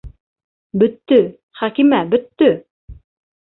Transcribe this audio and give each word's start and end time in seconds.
Бөттө, 0.83 1.19
Хәкимә, 1.61 2.01
бөттө! 2.15 2.49